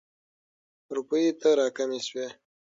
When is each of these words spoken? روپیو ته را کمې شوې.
روپیو 0.95 1.33
ته 1.41 1.49
را 1.59 1.67
کمې 1.77 1.99
شوې. 2.07 2.27